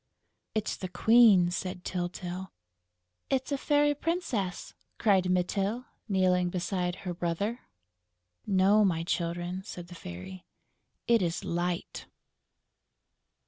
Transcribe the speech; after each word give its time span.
"It's 0.55 0.75
the 0.77 0.87
Queen!" 0.89 1.51
said 1.51 1.83
Tyltyl. 1.83 2.51
"It's 3.29 3.51
a 3.51 3.55
Fairy 3.59 3.93
Princess!" 3.93 4.73
cried 4.97 5.29
Mytyl, 5.29 5.85
kneeling 6.09 6.49
beside 6.49 6.95
her 7.05 7.13
brother. 7.13 7.59
"No, 8.47 8.83
my 8.83 9.03
Children," 9.03 9.61
said 9.63 9.89
the 9.89 9.93
Fairy. 9.93 10.43
"It 11.07 11.21
is 11.21 11.45
Light!" 11.45 12.07